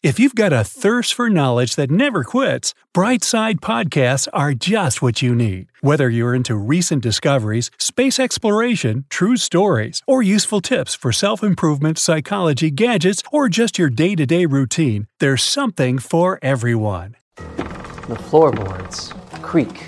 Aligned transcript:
If 0.00 0.20
you've 0.20 0.36
got 0.36 0.52
a 0.52 0.62
thirst 0.62 1.12
for 1.12 1.28
knowledge 1.28 1.74
that 1.74 1.90
never 1.90 2.22
quits, 2.22 2.72
Brightside 2.94 3.58
Podcasts 3.58 4.28
are 4.32 4.54
just 4.54 5.02
what 5.02 5.22
you 5.22 5.34
need. 5.34 5.72
Whether 5.80 6.08
you're 6.08 6.36
into 6.36 6.54
recent 6.54 7.02
discoveries, 7.02 7.72
space 7.80 8.20
exploration, 8.20 9.06
true 9.10 9.36
stories, 9.36 10.00
or 10.06 10.22
useful 10.22 10.60
tips 10.60 10.94
for 10.94 11.10
self 11.10 11.42
improvement, 11.42 11.98
psychology, 11.98 12.70
gadgets, 12.70 13.24
or 13.32 13.48
just 13.48 13.76
your 13.76 13.90
day 13.90 14.14
to 14.14 14.24
day 14.24 14.46
routine, 14.46 15.08
there's 15.18 15.42
something 15.42 15.98
for 15.98 16.38
everyone. 16.42 17.16
The 17.34 18.22
floorboards 18.30 19.12
creak 19.42 19.82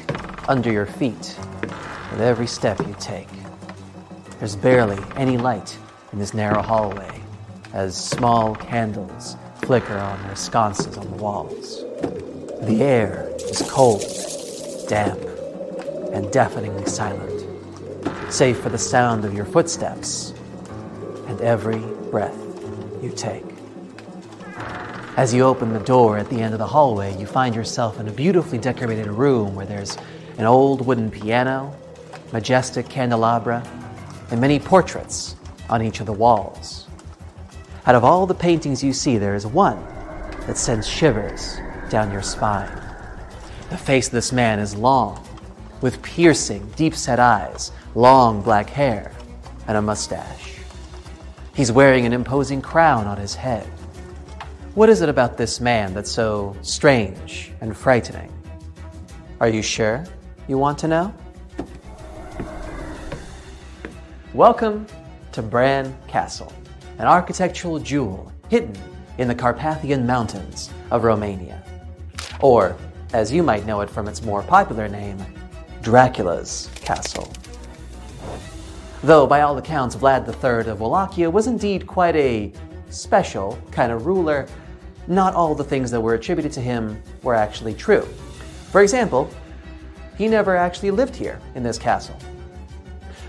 under 0.48 0.72
your 0.72 0.86
feet 0.86 1.39
with 2.11 2.20
every 2.20 2.48
step 2.48 2.80
you 2.80 2.97
take. 2.98 3.28
There's 4.41 4.56
barely 4.56 4.98
any 5.14 5.39
light 5.39 5.78
in 6.12 6.19
this 6.19 6.34
narrow 6.34 6.62
hallway 6.62 7.20
as 7.72 7.97
small 7.97 8.56
candles 8.56 9.36
flicker 9.62 9.97
on 9.97 10.22
their 10.25 10.36
sconces 10.36 10.97
on 10.97 11.11
the 11.11 11.16
walls. 11.16 11.83
The 12.62 12.83
air 12.83 13.30
is 13.39 13.62
cold, 13.70 14.05
damp, 14.89 15.20
and 16.12 16.30
deafeningly 16.33 16.86
silent, 16.86 17.47
save 18.33 18.58
for 18.58 18.69
the 18.69 18.78
sound 18.78 19.25
of 19.25 19.34
your 19.34 19.44
footsteps 19.44 20.34
and 21.27 21.41
every 21.41 21.78
breath 22.11 22.36
you 23.02 23.11
take. 23.11 23.44
As 25.17 25.34
you 25.34 25.42
open 25.42 25.72
the 25.72 25.80
door 25.80 26.19
at 26.19 26.28
the 26.28 26.41
end 26.41 26.55
of 26.55 26.58
the 26.58 26.67
hallway, 26.67 27.17
you 27.19 27.27
find 27.27 27.55
yourself 27.55 28.00
in 28.00 28.08
a 28.08 28.12
beautifully 28.12 28.58
decorated 28.58 29.06
room 29.06 29.55
where 29.55 29.67
there's 29.67 29.97
an 30.39 30.45
old 30.45 30.86
wooden 30.86 31.11
piano, 31.11 31.74
majestic 32.33 32.89
candelabra, 32.89 33.62
and 34.30 34.41
many 34.41 34.58
portraits 34.58 35.36
on 35.69 35.83
each 35.83 36.00
of 36.00 36.06
the 36.06 36.12
walls. 36.12 36.80
Out 37.86 37.95
of 37.95 38.05
all 38.05 38.27
the 38.27 38.34
paintings 38.34 38.84
you 38.84 38.92
see, 38.92 39.17
there 39.17 39.34
is 39.34 39.47
one 39.47 39.83
that 40.47 40.59
sends 40.59 40.86
shivers 40.86 41.59
down 41.89 42.12
your 42.12 42.20
spine. 42.20 42.70
The 43.70 43.78
face 43.78 44.09
of 44.09 44.12
this 44.12 44.33
man 44.33 44.59
is 44.59 44.77
long, 44.77 45.27
with 45.81 46.03
piercing, 46.03 46.69
deep 46.77 46.95
set 46.95 47.19
eyes, 47.19 47.73
long 47.95 48.42
black 48.42 48.69
hair, 48.69 49.13
and 49.67 49.79
a 49.79 49.83
mustache. 49.83 50.58
He's 51.55 51.73
wearing 51.73 52.05
an 52.05 52.13
imposing 52.13 52.61
crown 52.61 53.07
on 53.07 53.17
his 53.17 53.35
head. 53.35 53.67
What 54.74 54.90
is 54.90 55.01
it 55.01 55.08
about 55.08 55.39
this 55.39 55.58
man 55.58 55.95
that's 55.95 56.11
so 56.11 56.55
strange 56.61 57.51
and 57.63 57.74
frightening? 57.74 58.30
Are 59.40 59.48
you 59.48 59.63
sure 59.63 60.05
you 60.48 60.58
want 60.58 60.79
to 60.80 60.89
know? 60.89 61.14
Welcome 64.35 64.86
to 65.33 65.40
Bran 65.40 65.96
Castle, 66.07 66.52
an 67.00 67.06
architectural 67.06 67.78
jewel 67.78 68.30
hidden 68.50 68.77
in 69.16 69.27
the 69.27 69.34
Carpathian 69.34 70.06
Mountains 70.06 70.70
of 70.90 71.02
Romania. 71.02 71.62
Or, 72.42 72.77
as 73.14 73.33
you 73.33 73.42
might 73.42 73.64
know 73.64 73.80
it 73.80 73.88
from 73.88 74.06
its 74.06 74.22
more 74.22 74.42
popular 74.42 74.86
name, 74.86 75.16
Dracula's 75.80 76.68
Castle. 76.74 77.33
Though, 79.02 79.27
by 79.27 79.40
all 79.40 79.56
accounts, 79.56 79.96
Vlad 79.96 80.28
III 80.28 80.70
of 80.70 80.80
Wallachia 80.80 81.30
was 81.30 81.46
indeed 81.46 81.86
quite 81.86 82.16
a 82.16 82.52
special 82.90 83.58
kind 83.70 83.92
of 83.92 84.05
ruler, 84.05 84.46
not 85.06 85.33
all 85.33 85.55
the 85.55 85.64
things 85.64 85.90
that 85.92 86.00
were 86.02 86.12
attributed 86.12 86.52
to 86.52 86.60
him 86.60 87.02
were 87.22 87.34
actually 87.34 87.72
true. 87.72 88.06
For 88.72 88.83
example, 88.83 89.30
he 90.18 90.28
never 90.28 90.55
actually 90.55 90.90
lived 90.90 91.16
here 91.16 91.40
in 91.55 91.62
this 91.62 91.78
castle. 91.78 92.18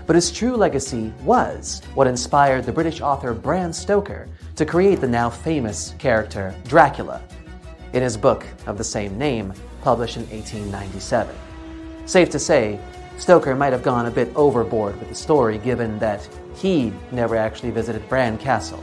But 0.06 0.16
his 0.16 0.32
true 0.32 0.56
legacy 0.56 1.12
was 1.22 1.80
what 1.94 2.06
inspired 2.06 2.64
the 2.64 2.72
British 2.72 3.00
author 3.00 3.32
Bram 3.32 3.72
Stoker 3.72 4.28
to 4.56 4.66
create 4.66 5.00
the 5.00 5.08
now 5.08 5.30
famous 5.30 5.94
character 5.98 6.54
Dracula 6.64 7.22
in 7.92 8.02
his 8.02 8.16
book 8.16 8.46
of 8.66 8.78
the 8.78 8.84
same 8.84 9.18
name, 9.18 9.52
published 9.82 10.16
in 10.16 10.22
1897. 10.30 11.34
Safe 12.06 12.30
to 12.30 12.38
say, 12.38 12.80
Stoker 13.18 13.54
might 13.54 13.72
have 13.72 13.82
gone 13.82 14.06
a 14.06 14.10
bit 14.10 14.32
overboard 14.34 14.98
with 14.98 15.08
the 15.08 15.14
story 15.14 15.58
given 15.58 15.98
that 15.98 16.28
he 16.56 16.92
never 17.12 17.36
actually 17.36 17.70
visited 17.70 18.08
Bran 18.08 18.38
Castle. 18.38 18.82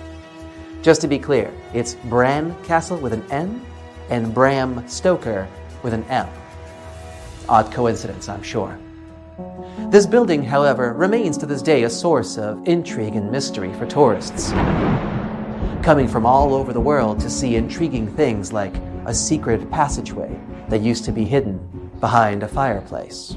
Just 0.81 1.01
to 1.01 1.07
be 1.07 1.19
clear, 1.19 1.51
it's 1.73 1.95
Bran 2.05 2.55
Castle 2.63 2.97
with 2.97 3.11
an 3.11 3.23
N 3.31 3.61
and 4.09 4.33
Bram 4.33 4.87
Stoker 4.87 5.47
with 5.83 5.93
an 5.93 6.03
M. 6.05 6.27
Odd 7.49 7.71
coincidence, 7.71 8.29
I'm 8.29 8.43
sure. 8.43 8.77
This 9.89 10.05
building, 10.05 10.43
however, 10.43 10.93
remains 10.93 11.37
to 11.39 11.45
this 11.45 11.61
day 11.61 11.83
a 11.83 11.89
source 11.89 12.37
of 12.37 12.67
intrigue 12.67 13.15
and 13.15 13.31
mystery 13.31 13.73
for 13.73 13.85
tourists. 13.85 14.51
Coming 15.81 16.07
from 16.07 16.25
all 16.25 16.53
over 16.53 16.73
the 16.73 16.79
world 16.79 17.19
to 17.21 17.29
see 17.29 17.55
intriguing 17.55 18.07
things 18.15 18.53
like 18.53 18.75
a 19.05 19.13
secret 19.13 19.71
passageway 19.71 20.39
that 20.67 20.81
used 20.81 21.05
to 21.05 21.11
be 21.11 21.25
hidden 21.25 21.57
behind 21.99 22.43
a 22.43 22.47
fireplace. 22.47 23.35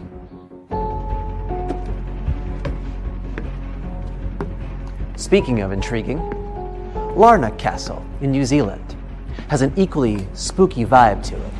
Speaking 5.16 5.60
of 5.60 5.72
intriguing, 5.72 6.18
Larnach 7.16 7.58
Castle 7.58 8.04
in 8.20 8.30
New 8.30 8.44
Zealand 8.44 8.96
has 9.48 9.62
an 9.62 9.72
equally 9.76 10.26
spooky 10.34 10.84
vibe 10.84 11.22
to 11.24 11.36
it. 11.36 11.52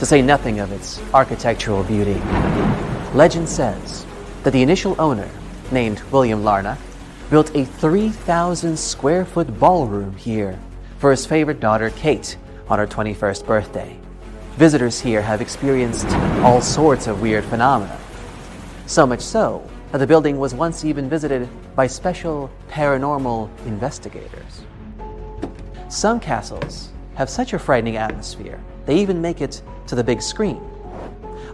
To 0.00 0.06
say 0.06 0.20
nothing 0.20 0.60
of 0.60 0.72
its 0.72 1.00
architectural 1.14 1.84
beauty, 1.84 2.20
legend 3.14 3.48
says 3.48 4.06
that 4.44 4.52
the 4.52 4.62
initial 4.62 4.94
owner, 5.00 5.28
named 5.72 6.00
William 6.12 6.42
Larnach, 6.42 6.78
built 7.28 7.54
a 7.56 7.64
3,000 7.64 8.78
square 8.78 9.24
foot 9.24 9.58
ballroom 9.58 10.16
here 10.16 10.58
for 10.98 11.10
his 11.10 11.26
favorite 11.26 11.58
daughter, 11.58 11.90
Kate, 11.90 12.36
on 12.68 12.78
her 12.78 12.86
21st 12.86 13.46
birthday. 13.46 13.96
Visitors 14.56 15.00
here 15.00 15.22
have 15.22 15.40
experienced 15.40 16.06
all 16.42 16.60
sorts 16.60 17.08
of 17.08 17.20
weird 17.20 17.44
phenomena. 17.44 17.98
So 18.86 19.06
much 19.06 19.20
so 19.20 19.68
that 19.90 19.98
the 19.98 20.06
building 20.06 20.38
was 20.38 20.54
once 20.54 20.84
even 20.84 21.08
visited 21.08 21.48
by 21.74 21.88
special 21.88 22.50
paranormal 22.68 23.48
investigators. 23.66 24.62
Some 25.88 26.20
castles 26.20 26.90
have 27.16 27.28
such 27.28 27.54
a 27.54 27.58
frightening 27.58 27.96
atmosphere, 27.96 28.60
they 28.86 28.96
even 28.98 29.20
make 29.20 29.40
it 29.40 29.62
to 29.88 29.96
the 29.96 30.04
big 30.04 30.22
screen. 30.22 30.60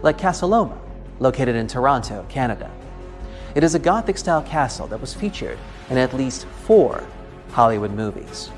Like 0.03 0.19
Casa 0.19 0.45
Loma, 0.45 0.77
located 1.19 1.55
in 1.55 1.67
Toronto, 1.67 2.25
Canada. 2.29 2.71
It 3.55 3.63
is 3.63 3.75
a 3.75 3.79
Gothic 3.79 4.17
style 4.17 4.43
castle 4.43 4.87
that 4.87 5.01
was 5.01 5.13
featured 5.13 5.57
in 5.89 5.97
at 5.97 6.13
least 6.13 6.45
four 6.65 7.03
Hollywood 7.51 7.91
movies. 7.91 8.51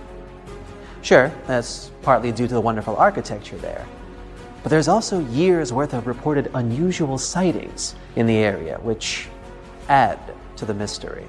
Sure, 1.01 1.31
that's 1.47 1.91
partly 2.01 2.31
due 2.31 2.47
to 2.47 2.53
the 2.53 2.61
wonderful 2.61 2.97
architecture 2.97 3.57
there, 3.57 3.85
but 4.61 4.69
there's 4.69 4.87
also 4.87 5.19
years 5.27 5.71
worth 5.71 5.93
of 5.93 6.07
reported 6.07 6.51
unusual 6.53 7.17
sightings 7.17 7.95
in 8.15 8.25
the 8.25 8.37
area, 8.37 8.77
which 8.81 9.27
add 9.87 10.19
to 10.57 10.65
the 10.65 10.73
mystery. 10.73 11.25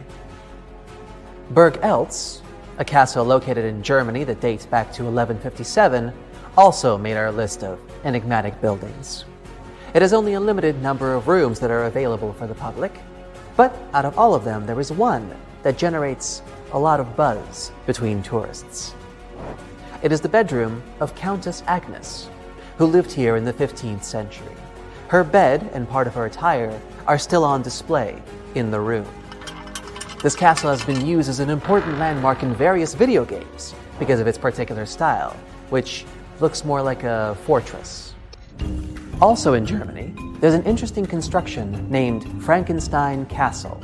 Burg 1.51 1.75
Eltz, 1.83 2.41
a 2.79 2.85
castle 2.85 3.25
located 3.25 3.65
in 3.65 3.83
Germany 3.83 4.25
that 4.25 4.41
dates 4.41 4.67
back 4.67 4.87
to 4.93 5.05
1157, 5.05 6.13
also 6.57 6.99
made 6.99 7.17
our 7.17 7.31
list 7.31 7.63
of 7.63 7.79
enigmatic 8.05 8.61
buildings. 8.61 9.25
It 9.93 10.03
has 10.03 10.13
only 10.13 10.35
a 10.35 10.41
limited 10.41 10.81
number 10.81 11.15
of 11.15 11.27
rooms 11.27 11.59
that 11.59 11.71
are 11.71 11.87
available 11.87 12.33
for 12.33 12.47
the 12.47 12.55
public, 12.55 12.93
but 13.57 13.77
out 13.93 14.05
of 14.05 14.17
all 14.17 14.37
of 14.37 14.45
them, 14.45 14.65
there 14.65 14.79
is 14.79 14.93
one 14.93 15.35
that 15.65 15.77
generates 15.77 16.43
a 16.73 16.79
lot 16.79 17.01
of 17.01 17.17
buzz 17.17 17.73
between 17.87 18.23
tourists. 18.23 18.95
It 20.03 20.13
is 20.13 20.21
the 20.21 20.29
bedroom 20.29 20.81
of 21.01 21.17
Countess 21.17 21.65
Agnes, 21.67 22.31
who 22.79 22.87
lived 22.87 23.11
here 23.11 23.35
in 23.35 23.45
the 23.45 23.53
15th 23.53 24.05
century. 24.05 24.55
Her 25.09 25.25
bed 25.25 25.69
and 25.75 25.89
part 25.89 26.07
of 26.07 26.15
her 26.15 26.27
attire 26.27 26.81
are 27.09 27.19
still 27.19 27.43
on 27.43 27.61
display 27.61 28.23
in 28.55 28.71
the 28.71 28.79
room. 28.79 29.09
This 30.23 30.37
castle 30.37 30.71
has 30.71 30.85
been 30.85 31.05
used 31.05 31.29
as 31.29 31.41
an 31.41 31.51
important 31.51 31.99
landmark 31.99 32.45
in 32.45 32.55
various 32.55 32.95
video 32.95 33.25
games 33.25 33.75
because 33.99 34.21
of 34.21 34.29
its 34.29 34.39
particular 34.39 34.87
style, 34.87 35.37
which 35.71 36.05
looks 36.39 36.65
more 36.65 36.81
like 36.81 37.03
a 37.03 37.37
fortress. 37.45 38.10
Also 39.21 39.53
in 39.53 39.67
Germany, 39.67 40.15
there's 40.41 40.55
an 40.55 40.65
interesting 40.65 41.05
construction 41.05 41.87
named 41.91 42.43
Frankenstein 42.43 43.27
Castle. 43.27 43.79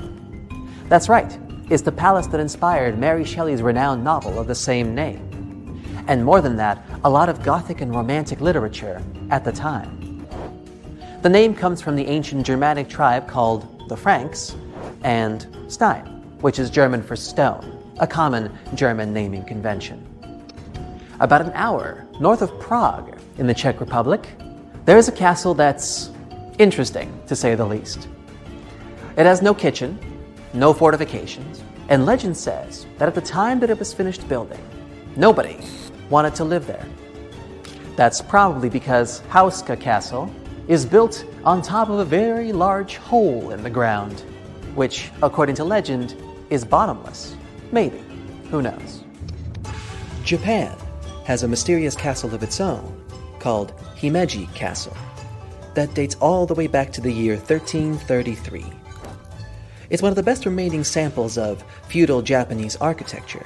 That's 0.88 1.10
right, 1.10 1.38
it's 1.68 1.82
the 1.82 1.92
palace 1.92 2.26
that 2.28 2.40
inspired 2.40 2.98
Mary 2.98 3.22
Shelley's 3.22 3.60
renowned 3.60 4.02
novel 4.02 4.38
of 4.38 4.46
the 4.46 4.54
same 4.54 4.94
name. 4.94 5.84
And 6.08 6.24
more 6.24 6.40
than 6.40 6.56
that, 6.56 6.82
a 7.04 7.10
lot 7.10 7.28
of 7.28 7.42
Gothic 7.42 7.82
and 7.82 7.94
Romantic 7.94 8.40
literature 8.40 9.02
at 9.30 9.44
the 9.44 9.52
time. 9.52 10.26
The 11.20 11.28
name 11.28 11.54
comes 11.54 11.82
from 11.82 11.96
the 11.96 12.06
ancient 12.06 12.46
Germanic 12.46 12.88
tribe 12.88 13.28
called 13.28 13.90
the 13.90 13.96
Franks 13.96 14.56
and 15.04 15.46
Stein, 15.68 16.06
which 16.40 16.58
is 16.58 16.70
German 16.70 17.02
for 17.02 17.14
stone, 17.14 17.94
a 17.98 18.06
common 18.06 18.50
German 18.74 19.12
naming 19.12 19.44
convention. 19.44 20.02
About 21.20 21.42
an 21.42 21.52
hour 21.52 22.06
north 22.20 22.40
of 22.40 22.58
Prague 22.58 23.18
in 23.36 23.46
the 23.46 23.54
Czech 23.54 23.80
Republic, 23.80 24.26
there 24.86 24.96
is 24.96 25.08
a 25.08 25.12
castle 25.12 25.52
that's 25.52 26.10
interesting, 26.58 27.12
to 27.26 27.34
say 27.34 27.56
the 27.56 27.66
least. 27.66 28.08
It 29.16 29.26
has 29.26 29.42
no 29.42 29.52
kitchen, 29.52 29.98
no 30.54 30.72
fortifications, 30.72 31.60
and 31.88 32.06
legend 32.06 32.36
says 32.36 32.86
that 32.98 33.08
at 33.08 33.14
the 33.16 33.20
time 33.20 33.58
that 33.60 33.68
it 33.68 33.80
was 33.80 33.92
finished 33.92 34.28
building, 34.28 34.60
nobody 35.16 35.58
wanted 36.08 36.36
to 36.36 36.44
live 36.44 36.68
there. 36.68 36.86
That's 37.96 38.22
probably 38.22 38.68
because 38.68 39.22
Houska 39.22 39.78
Castle 39.80 40.32
is 40.68 40.86
built 40.86 41.24
on 41.44 41.62
top 41.62 41.88
of 41.88 41.98
a 41.98 42.04
very 42.04 42.52
large 42.52 42.96
hole 42.98 43.50
in 43.50 43.64
the 43.64 43.70
ground, 43.70 44.20
which, 44.76 45.10
according 45.20 45.56
to 45.56 45.64
legend, 45.64 46.14
is 46.48 46.64
bottomless. 46.64 47.34
Maybe. 47.72 48.04
Who 48.52 48.62
knows? 48.62 49.02
Japan 50.22 50.76
has 51.24 51.42
a 51.42 51.48
mysterious 51.48 51.96
castle 51.96 52.32
of 52.32 52.44
its 52.44 52.60
own 52.60 52.95
called 53.38 53.72
Himeji 53.96 54.52
Castle 54.54 54.96
that 55.76 55.94
dates 55.94 56.16
all 56.20 56.46
the 56.46 56.54
way 56.54 56.66
back 56.66 56.90
to 56.92 57.00
the 57.00 57.12
year 57.12 57.36
1333. 57.36 58.64
It's 59.90 60.02
one 60.02 60.10
of 60.10 60.16
the 60.16 60.22
best 60.22 60.46
remaining 60.46 60.82
samples 60.82 61.38
of 61.38 61.62
feudal 61.88 62.22
Japanese 62.22 62.76
architecture, 62.76 63.44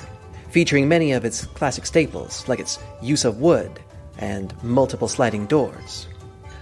featuring 0.48 0.88
many 0.88 1.12
of 1.12 1.24
its 1.24 1.44
classic 1.44 1.84
staples, 1.84 2.48
like 2.48 2.60
its 2.60 2.78
use 3.02 3.24
of 3.24 3.40
wood 3.40 3.80
and 4.18 4.54
multiple 4.62 5.08
sliding 5.08 5.46
doors. 5.46 6.06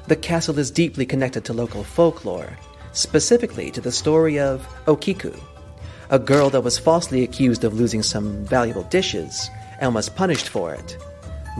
The 0.09 0.17
castle 0.17 0.59
is 0.59 0.71
deeply 0.71 1.05
connected 1.05 1.45
to 1.45 1.53
local 1.53 1.85
folklore, 1.85 2.57
specifically 2.93 3.71
to 3.71 3.81
the 3.81 3.93
story 3.93 4.39
of 4.39 4.67
Okiku, 4.87 5.39
a 6.11 6.19
girl 6.19 6.49
that 6.51 6.63
was 6.63 6.79
falsely 6.79 7.23
accused 7.23 7.63
of 7.63 7.75
losing 7.75 8.03
some 8.03 8.45
valuable 8.47 8.85
dishes 8.85 9.51
and 9.81 9.95
was 9.95 10.09
punished 10.09 10.49
for 10.49 10.73
it, 10.73 10.97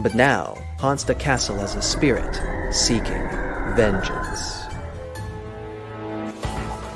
but 0.01 0.15
now 0.15 0.57
haunts 0.79 1.03
the 1.03 1.15
castle 1.15 1.59
as 1.59 1.75
a 1.75 1.81
spirit 1.81 2.35
seeking 2.73 3.27
vengeance. 3.75 4.65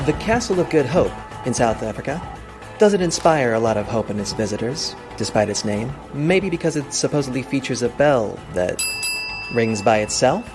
The 0.06 0.16
Castle 0.20 0.60
of 0.60 0.70
Good 0.70 0.86
Hope 0.86 1.12
in 1.46 1.54
South 1.54 1.84
Africa 1.84 2.22
doesn't 2.78 3.02
inspire 3.02 3.54
a 3.54 3.60
lot 3.60 3.78
of 3.78 3.86
hope 3.86 4.10
in 4.10 4.20
its 4.20 4.34
visitors, 4.34 4.96
despite 5.18 5.50
its 5.50 5.64
name. 5.64 5.94
Maybe 6.14 6.50
because 6.50 6.76
it 6.76 6.94
supposedly 6.94 7.44
features 7.44 7.82
a 7.82 7.90
bell 7.90 8.38
that 8.54 8.82
rings 9.54 9.82
by 9.82 10.00
itself? 10.00 10.50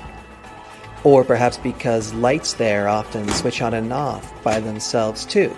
Or 1.04 1.24
perhaps 1.24 1.56
because 1.56 2.12
lights 2.14 2.54
there 2.54 2.88
often 2.88 3.28
switch 3.30 3.62
on 3.62 3.74
and 3.74 3.92
off 3.92 4.42
by 4.42 4.60
themselves 4.60 5.24
too. 5.24 5.56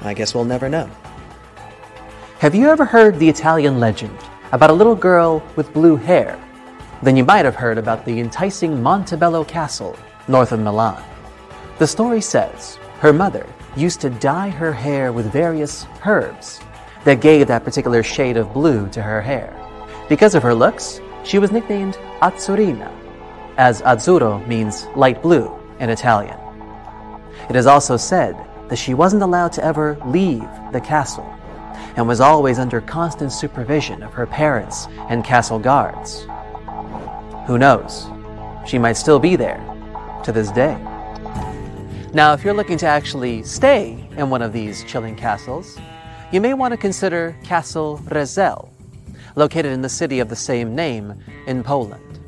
I 0.00 0.14
guess 0.14 0.34
we'll 0.34 0.44
never 0.44 0.68
know. 0.68 0.88
Have 2.38 2.54
you 2.54 2.68
ever 2.68 2.84
heard 2.84 3.18
the 3.18 3.28
Italian 3.28 3.80
legend 3.80 4.18
about 4.54 4.70
a 4.70 4.72
little 4.72 4.94
girl 4.94 5.42
with 5.56 5.72
blue 5.72 5.96
hair? 5.96 6.38
Then 7.02 7.16
you 7.16 7.24
might 7.24 7.44
have 7.44 7.56
heard 7.56 7.76
about 7.76 8.04
the 8.04 8.20
enticing 8.20 8.80
Montebello 8.80 9.42
Castle 9.42 9.98
north 10.28 10.52
of 10.52 10.60
Milan. 10.60 11.02
The 11.78 11.88
story 11.88 12.20
says 12.20 12.78
her 13.00 13.12
mother 13.12 13.48
used 13.76 14.00
to 14.02 14.10
dye 14.10 14.50
her 14.50 14.72
hair 14.72 15.12
with 15.12 15.32
various 15.32 15.88
herbs 16.06 16.60
that 17.02 17.20
gave 17.20 17.48
that 17.48 17.64
particular 17.64 18.04
shade 18.04 18.36
of 18.36 18.54
blue 18.54 18.88
to 18.90 19.02
her 19.02 19.20
hair. 19.20 19.52
Because 20.08 20.36
of 20.36 20.44
her 20.44 20.54
looks, 20.54 21.00
she 21.24 21.40
was 21.40 21.50
nicknamed 21.50 21.98
Azzurrina, 22.22 22.92
as 23.56 23.82
azzurro 23.82 24.46
means 24.46 24.86
light 24.94 25.20
blue 25.20 25.52
in 25.80 25.90
Italian. 25.90 26.38
It 27.50 27.56
is 27.56 27.66
also 27.66 27.96
said 27.96 28.36
that 28.68 28.76
she 28.76 28.94
wasn't 28.94 29.24
allowed 29.24 29.52
to 29.54 29.64
ever 29.64 29.98
leave 30.06 30.48
the 30.70 30.80
castle 30.80 31.33
and 31.96 32.06
was 32.06 32.20
always 32.20 32.58
under 32.58 32.80
constant 32.80 33.32
supervision 33.32 34.02
of 34.02 34.12
her 34.12 34.26
parents 34.26 34.86
and 35.08 35.24
castle 35.24 35.58
guards. 35.58 36.26
Who 37.46 37.58
knows? 37.58 38.06
She 38.66 38.78
might 38.78 38.94
still 38.94 39.18
be 39.18 39.36
there 39.36 39.62
to 40.24 40.32
this 40.32 40.50
day. 40.50 40.74
Now, 42.14 42.32
if 42.32 42.44
you're 42.44 42.54
looking 42.54 42.78
to 42.78 42.86
actually 42.86 43.42
stay 43.42 44.08
in 44.16 44.30
one 44.30 44.40
of 44.40 44.52
these 44.52 44.84
chilling 44.84 45.16
castles, 45.16 45.78
you 46.32 46.40
may 46.40 46.54
want 46.54 46.72
to 46.72 46.78
consider 46.78 47.36
Castle 47.44 47.98
Redzel, 48.06 48.70
located 49.36 49.72
in 49.72 49.82
the 49.82 49.88
city 49.88 50.20
of 50.20 50.28
the 50.28 50.36
same 50.36 50.74
name 50.74 51.14
in 51.46 51.62
Poland. 51.62 52.20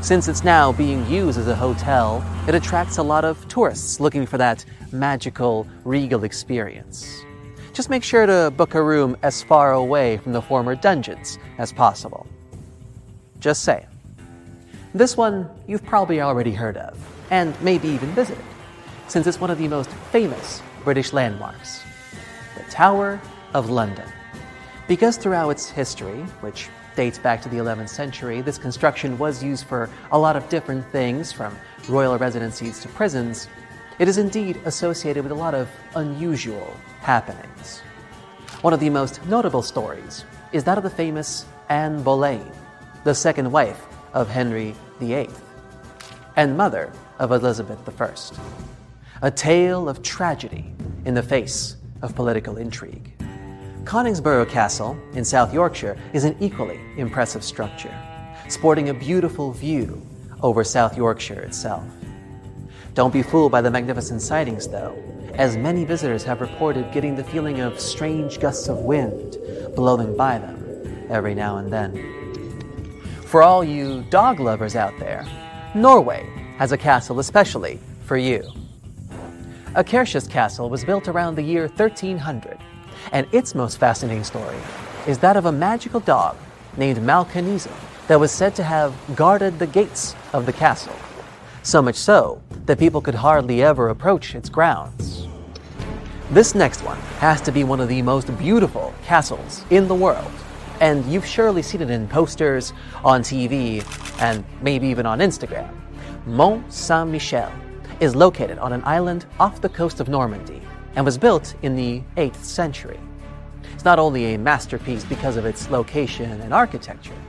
Since 0.00 0.28
it's 0.28 0.44
now 0.44 0.72
being 0.72 1.08
used 1.08 1.38
as 1.38 1.48
a 1.48 1.54
hotel, 1.54 2.24
it 2.46 2.54
attracts 2.54 2.98
a 2.98 3.02
lot 3.02 3.24
of 3.24 3.48
tourists 3.48 3.98
looking 3.98 4.26
for 4.26 4.38
that 4.38 4.64
magical, 4.92 5.66
regal 5.84 6.24
experience. 6.24 7.24
Just 7.76 7.90
make 7.90 8.02
sure 8.02 8.24
to 8.24 8.50
book 8.56 8.74
a 8.74 8.82
room 8.82 9.18
as 9.22 9.42
far 9.42 9.74
away 9.74 10.16
from 10.16 10.32
the 10.32 10.40
former 10.40 10.74
dungeons 10.74 11.38
as 11.58 11.74
possible. 11.74 12.26
Just 13.38 13.64
saying. 13.64 13.84
This 14.94 15.14
one 15.14 15.50
you've 15.66 15.84
probably 15.84 16.22
already 16.22 16.52
heard 16.52 16.78
of, 16.78 16.98
and 17.30 17.54
maybe 17.60 17.88
even 17.88 18.08
visited 18.12 18.42
since 19.08 19.26
it's 19.26 19.38
one 19.38 19.50
of 19.50 19.58
the 19.58 19.68
most 19.68 19.90
famous 20.10 20.62
British 20.84 21.12
landmarks 21.12 21.82
the 22.56 22.62
Tower 22.70 23.20
of 23.52 23.68
London. 23.68 24.08
Because 24.88 25.18
throughout 25.18 25.50
its 25.50 25.68
history, 25.68 26.22
which 26.40 26.70
dates 26.94 27.18
back 27.18 27.42
to 27.42 27.50
the 27.50 27.58
11th 27.58 27.90
century, 27.90 28.40
this 28.40 28.56
construction 28.56 29.18
was 29.18 29.44
used 29.44 29.66
for 29.66 29.90
a 30.12 30.18
lot 30.18 30.34
of 30.34 30.48
different 30.48 30.82
things, 30.92 31.30
from 31.30 31.54
royal 31.90 32.16
residencies 32.16 32.80
to 32.80 32.88
prisons, 32.88 33.48
it 33.98 34.08
is 34.08 34.18
indeed 34.18 34.60
associated 34.64 35.22
with 35.22 35.32
a 35.32 35.34
lot 35.34 35.54
of 35.54 35.68
unusual 35.94 36.76
happenings. 37.00 37.80
One 38.60 38.72
of 38.72 38.80
the 38.80 38.90
most 38.90 39.24
notable 39.26 39.62
stories 39.62 40.24
is 40.52 40.64
that 40.64 40.78
of 40.78 40.84
the 40.84 40.90
famous 40.90 41.46
Anne 41.68 42.02
Boleyn, 42.02 42.50
the 43.04 43.14
second 43.14 43.50
wife 43.50 43.86
of 44.12 44.28
Henry 44.28 44.74
VIII 45.00 45.30
and 46.36 46.56
mother 46.56 46.92
of 47.18 47.32
Elizabeth 47.32 47.78
I 48.00 48.14
a 49.22 49.30
tale 49.30 49.88
of 49.88 50.02
tragedy 50.02 50.74
in 51.06 51.14
the 51.14 51.22
face 51.22 51.76
of 52.02 52.14
political 52.14 52.58
intrigue. 52.58 53.12
Coningsborough 53.84 54.48
Castle 54.48 54.98
in 55.14 55.24
South 55.24 55.54
Yorkshire 55.54 55.96
is 56.12 56.24
an 56.24 56.36
equally 56.40 56.80
impressive 56.96 57.42
structure, 57.42 57.94
sporting 58.48 58.90
a 58.90 58.94
beautiful 58.94 59.52
view 59.52 60.04
over 60.42 60.64
South 60.64 60.96
Yorkshire 60.96 61.40
itself. 61.40 61.84
Don't 62.96 63.12
be 63.12 63.22
fooled 63.22 63.52
by 63.52 63.60
the 63.60 63.70
magnificent 63.70 64.22
sightings, 64.22 64.66
though, 64.66 64.96
as 65.34 65.54
many 65.54 65.84
visitors 65.84 66.24
have 66.24 66.40
reported 66.40 66.90
getting 66.94 67.14
the 67.14 67.24
feeling 67.24 67.60
of 67.60 67.78
strange 67.78 68.40
gusts 68.40 68.68
of 68.68 68.78
wind 68.78 69.36
blowing 69.76 70.16
by 70.16 70.38
them 70.38 71.06
every 71.10 71.34
now 71.34 71.58
and 71.58 71.70
then. 71.70 71.92
For 73.26 73.42
all 73.42 73.62
you 73.62 74.02
dog 74.08 74.40
lovers 74.40 74.76
out 74.76 74.98
there, 74.98 75.26
Norway 75.74 76.26
has 76.56 76.72
a 76.72 76.78
castle 76.78 77.20
especially 77.20 77.78
for 78.06 78.16
you. 78.16 78.42
Akershus 79.74 80.26
Castle 80.26 80.70
was 80.70 80.82
built 80.82 81.06
around 81.06 81.34
the 81.34 81.42
year 81.42 81.68
1300, 81.68 82.56
and 83.12 83.26
its 83.30 83.54
most 83.54 83.76
fascinating 83.76 84.24
story 84.24 84.56
is 85.06 85.18
that 85.18 85.36
of 85.36 85.44
a 85.44 85.52
magical 85.52 86.00
dog 86.00 86.34
named 86.78 86.96
Malcanisen 87.00 87.74
that 88.08 88.18
was 88.18 88.32
said 88.32 88.54
to 88.54 88.62
have 88.62 88.94
guarded 89.14 89.58
the 89.58 89.66
gates 89.66 90.16
of 90.32 90.46
the 90.46 90.52
castle, 90.54 90.96
so 91.66 91.82
much 91.82 91.96
so 91.96 92.40
that 92.66 92.78
people 92.78 93.00
could 93.00 93.14
hardly 93.14 93.62
ever 93.62 93.88
approach 93.88 94.36
its 94.36 94.48
grounds. 94.48 95.26
This 96.30 96.54
next 96.54 96.82
one 96.84 96.98
has 97.18 97.40
to 97.40 97.50
be 97.50 97.64
one 97.64 97.80
of 97.80 97.88
the 97.88 98.02
most 98.02 98.36
beautiful 98.38 98.94
castles 99.04 99.64
in 99.70 99.88
the 99.88 99.94
world, 99.94 100.30
and 100.80 101.04
you've 101.06 101.26
surely 101.26 101.62
seen 101.62 101.80
it 101.80 101.90
in 101.90 102.06
posters, 102.06 102.72
on 103.04 103.22
TV, 103.22 103.84
and 104.20 104.44
maybe 104.62 104.86
even 104.86 105.06
on 105.06 105.18
Instagram. 105.18 105.68
Mont 106.24 106.72
Saint 106.72 107.10
Michel 107.10 107.52
is 107.98 108.14
located 108.14 108.58
on 108.58 108.72
an 108.72 108.82
island 108.84 109.26
off 109.40 109.60
the 109.60 109.68
coast 109.68 109.98
of 109.98 110.08
Normandy 110.08 110.62
and 110.94 111.04
was 111.04 111.18
built 111.18 111.56
in 111.62 111.74
the 111.74 112.00
8th 112.16 112.36
century. 112.36 113.00
It's 113.74 113.84
not 113.84 113.98
only 113.98 114.34
a 114.34 114.38
masterpiece 114.38 115.04
because 115.04 115.36
of 115.36 115.44
its 115.44 115.68
location 115.68 116.40
and 116.42 116.54
architecture, 116.54 117.20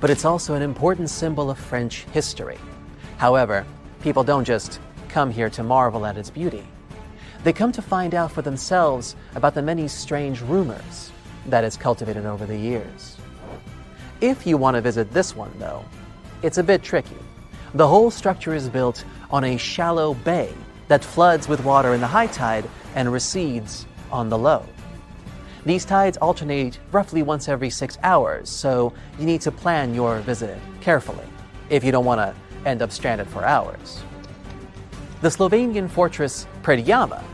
but 0.00 0.10
it's 0.10 0.24
also 0.24 0.54
an 0.54 0.62
important 0.62 1.10
symbol 1.10 1.48
of 1.48 1.58
French 1.58 2.04
history. 2.06 2.58
However, 3.18 3.66
people 4.00 4.22
don't 4.22 4.44
just 4.44 4.80
come 5.08 5.30
here 5.30 5.50
to 5.50 5.64
marvel 5.64 6.06
at 6.06 6.16
its 6.16 6.30
beauty. 6.30 6.64
They 7.42 7.52
come 7.52 7.72
to 7.72 7.82
find 7.82 8.14
out 8.14 8.30
for 8.30 8.42
themselves 8.42 9.16
about 9.34 9.54
the 9.54 9.62
many 9.62 9.88
strange 9.88 10.40
rumors 10.40 11.10
that 11.46 11.64
it's 11.64 11.76
cultivated 11.76 12.26
over 12.26 12.46
the 12.46 12.56
years. 12.56 13.16
If 14.20 14.46
you 14.46 14.56
want 14.56 14.76
to 14.76 14.80
visit 14.80 15.12
this 15.12 15.34
one, 15.34 15.52
though, 15.58 15.84
it's 16.42 16.58
a 16.58 16.62
bit 16.62 16.82
tricky. 16.82 17.16
The 17.74 17.88
whole 17.88 18.10
structure 18.10 18.54
is 18.54 18.68
built 18.68 19.04
on 19.30 19.44
a 19.44 19.56
shallow 19.56 20.14
bay 20.14 20.54
that 20.86 21.04
floods 21.04 21.48
with 21.48 21.64
water 21.64 21.94
in 21.94 22.00
the 22.00 22.06
high 22.06 22.28
tide 22.28 22.70
and 22.94 23.12
recedes 23.12 23.86
on 24.12 24.28
the 24.28 24.38
low. 24.38 24.64
These 25.66 25.84
tides 25.84 26.16
alternate 26.18 26.78
roughly 26.92 27.22
once 27.22 27.48
every 27.48 27.70
six 27.70 27.98
hours, 28.04 28.48
so 28.48 28.92
you 29.18 29.26
need 29.26 29.40
to 29.40 29.50
plan 29.50 29.92
your 29.92 30.20
visit 30.20 30.56
carefully 30.80 31.26
if 31.68 31.82
you 31.82 31.92
don't 31.92 32.04
want 32.04 32.20
to 32.20 32.47
end 32.68 32.82
up 32.82 32.92
stranded 32.92 33.26
for 33.28 33.44
hours. 33.44 34.02
The 35.20 35.28
Slovenian 35.28 35.90
fortress 35.90 36.46
Predjama 36.62 37.24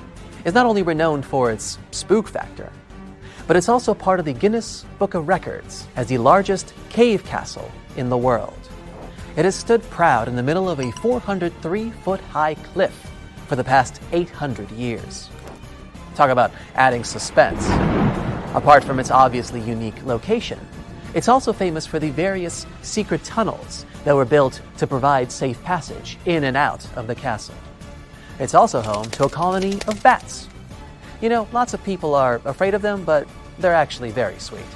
is 0.45 0.55
not 0.55 0.67
only 0.67 0.83
renowned 0.83 1.27
for 1.27 1.51
its 1.51 1.79
spook 1.91 2.29
factor, 2.29 2.73
but 3.47 3.57
it's 3.57 3.69
also 3.69 3.93
part 3.93 4.21
of 4.21 4.25
the 4.25 4.33
Guinness 4.33 4.87
Book 4.99 5.15
of 5.15 5.29
Records 5.29 5.87
as 5.97 6.07
the 6.07 6.19
largest 6.19 6.73
cave 6.89 7.25
castle 7.25 7.71
in 7.97 8.09
the 8.09 8.17
world. 8.17 8.59
It 9.37 9.45
has 9.45 9.55
stood 9.55 9.83
proud 9.91 10.29
in 10.29 10.37
the 10.37 10.43
middle 10.43 10.71
of 10.71 10.81
a 10.81 10.93
403 10.93 11.91
foot 11.91 12.21
high 12.21 12.55
cliff 12.55 13.11
for 13.49 13.57
the 13.57 13.65
past 13.65 14.01
800 14.13 14.71
years. 14.71 15.29
Talk 16.15 16.31
about 16.31 16.53
adding 16.75 17.05
suspense. 17.05 17.67
Apart 18.55 18.85
from 18.85 19.01
its 19.01 19.11
obviously 19.11 19.61
unique 19.61 20.05
location, 20.07 20.61
it's 21.15 21.29
also 21.29 21.53
famous 21.53 21.87
for 21.87 21.99
the 22.01 22.11
various 22.11 22.67
secret 22.83 23.23
tunnels 23.23 23.87
that 24.05 24.15
were 24.15 24.25
built 24.25 24.61
to 24.79 24.87
provide 24.87 25.31
safe 25.31 25.63
passage 25.63 26.19
in 26.27 26.45
and 26.45 26.57
out 26.57 26.85
of 26.97 27.07
the 27.07 27.15
castle. 27.15 27.55
It's 28.41 28.55
also 28.55 28.83
home 28.83 29.09
to 29.13 29.25
a 29.25 29.31
colony 29.31 29.79
of 29.87 30.03
bats. 30.03 30.49
You 31.21 31.29
know, 31.29 31.47
lots 31.53 31.73
of 31.73 31.83
people 31.85 32.17
are 32.17 32.41
afraid 32.45 32.75
of 32.75 32.83
them, 32.83 33.05
but 33.05 33.29
they're 33.61 33.75
actually 33.75 34.11
very 34.11 34.39
sweet. 34.41 34.67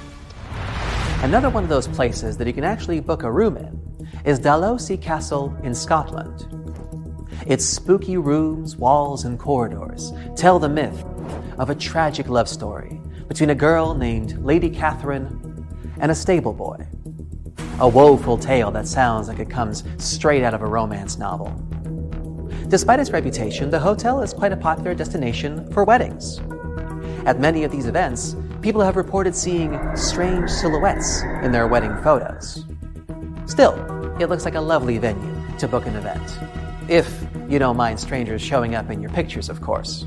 Another 1.21 1.49
one 1.49 1.63
of 1.63 1.69
those 1.69 1.89
places 1.89 2.37
that 2.37 2.47
you 2.47 2.53
can 2.53 2.63
actually 2.63 3.01
book 3.01 3.23
a 3.23 3.31
room 3.31 3.57
in 3.57 4.07
is 4.23 4.39
Dalhousie 4.39 4.97
Castle 4.97 5.55
in 5.63 5.75
Scotland. 5.75 6.47
Its 7.45 7.65
spooky 7.65 8.15
rooms, 8.15 8.77
walls, 8.77 9.25
and 9.25 9.37
corridors 9.37 10.13
tell 10.37 10.59
the 10.59 10.69
myth 10.69 11.03
of 11.57 11.69
a 11.69 11.75
tragic 11.75 12.29
love 12.29 12.47
story 12.47 13.01
between 13.27 13.49
a 13.49 13.55
girl 13.55 13.93
named 13.93 14.43
Lady 14.43 14.69
Catherine 14.69 15.48
and 15.99 16.11
a 16.11 16.15
stable 16.15 16.53
boy. 16.53 16.87
A 17.79 17.87
woeful 17.87 18.37
tale 18.37 18.71
that 18.71 18.87
sounds 18.87 19.27
like 19.27 19.39
it 19.39 19.49
comes 19.49 19.83
straight 19.97 20.43
out 20.43 20.53
of 20.53 20.61
a 20.61 20.65
romance 20.65 21.17
novel. 21.17 21.49
Despite 22.67 22.99
its 22.99 23.11
reputation, 23.11 23.69
the 23.69 23.79
hotel 23.79 24.21
is 24.21 24.33
quite 24.33 24.51
a 24.51 24.57
popular 24.57 24.93
destination 24.93 25.71
for 25.71 25.83
weddings. 25.83 26.39
At 27.25 27.39
many 27.39 27.63
of 27.63 27.71
these 27.71 27.85
events, 27.85 28.35
people 28.61 28.81
have 28.81 28.95
reported 28.95 29.35
seeing 29.35 29.79
strange 29.95 30.49
silhouettes 30.49 31.21
in 31.43 31.51
their 31.51 31.67
wedding 31.67 31.95
photos. 32.03 32.65
Still, 33.45 33.73
it 34.19 34.27
looks 34.27 34.45
like 34.45 34.55
a 34.55 34.61
lovely 34.61 34.97
venue 34.97 35.35
to 35.57 35.67
book 35.67 35.85
an 35.85 35.95
event. 35.95 36.37
If 36.87 37.25
you 37.49 37.59
don't 37.59 37.77
mind 37.77 37.99
strangers 37.99 38.41
showing 38.41 38.75
up 38.75 38.89
in 38.91 39.01
your 39.01 39.11
pictures, 39.11 39.49
of 39.49 39.61
course. 39.61 40.05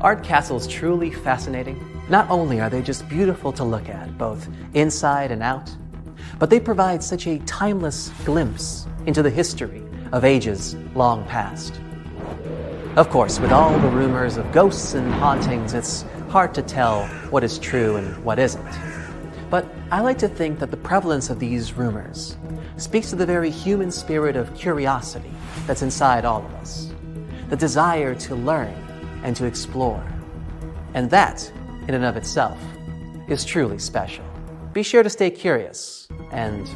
Art 0.00 0.22
castles 0.22 0.66
truly 0.66 1.10
fascinating. 1.10 1.82
Not 2.08 2.30
only 2.30 2.60
are 2.60 2.70
they 2.70 2.82
just 2.82 3.08
beautiful 3.08 3.52
to 3.52 3.64
look 3.64 3.88
at, 3.88 4.16
both 4.16 4.48
inside 4.74 5.32
and 5.32 5.42
out, 5.42 5.74
but 6.38 6.50
they 6.50 6.60
provide 6.60 7.02
such 7.02 7.26
a 7.26 7.38
timeless 7.40 8.10
glimpse 8.24 8.86
into 9.06 9.22
the 9.22 9.30
history 9.30 9.82
of 10.12 10.24
ages 10.24 10.76
long 10.94 11.24
past. 11.26 11.80
Of 12.96 13.10
course, 13.10 13.40
with 13.40 13.52
all 13.52 13.78
the 13.78 13.88
rumors 13.88 14.36
of 14.36 14.50
ghosts 14.52 14.94
and 14.94 15.12
hauntings, 15.14 15.74
it's 15.74 16.04
hard 16.28 16.54
to 16.54 16.62
tell 16.62 17.06
what 17.30 17.42
is 17.42 17.58
true 17.58 17.96
and 17.96 18.24
what 18.24 18.38
isn't. 18.38 18.78
But 19.50 19.66
I 19.90 20.00
like 20.00 20.18
to 20.18 20.28
think 20.28 20.60
that 20.60 20.70
the 20.70 20.76
prevalence 20.76 21.28
of 21.28 21.38
these 21.38 21.72
rumors 21.72 22.36
speaks 22.76 23.10
to 23.10 23.16
the 23.16 23.26
very 23.26 23.50
human 23.50 23.90
spirit 23.90 24.36
of 24.36 24.54
curiosity 24.54 25.30
that's 25.66 25.82
inside 25.82 26.24
all 26.24 26.44
of 26.44 26.54
us, 26.54 26.92
the 27.48 27.56
desire 27.56 28.14
to 28.14 28.34
learn 28.34 28.74
and 29.22 29.34
to 29.36 29.44
explore. 29.44 30.04
And 30.94 31.10
that, 31.10 31.50
in 31.88 31.94
and 31.94 32.04
of 32.04 32.16
itself, 32.16 32.58
is 33.28 33.44
truly 33.44 33.78
special. 33.78 34.24
Be 34.72 34.82
sure 34.82 35.02
to 35.02 35.10
stay 35.10 35.30
curious 35.30 36.08
and 36.30 36.68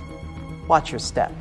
watch 0.68 0.90
your 0.92 0.98
step. 0.98 1.32